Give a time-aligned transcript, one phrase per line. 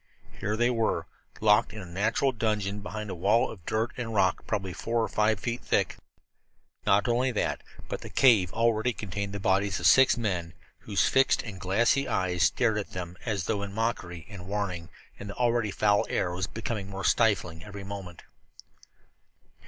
[0.39, 1.05] Here they were,
[1.41, 5.07] locked in a natural dungeon behind a wall of dirt and rock probably four or
[5.07, 5.97] five feet thick.
[6.87, 11.43] Not only that, but the cave already contained the bodies of six men whose fixed
[11.43, 15.69] and glassy eyes stared at them as though in mockery and warning, and the already
[15.69, 18.23] foul air was becoming more stifling every moment.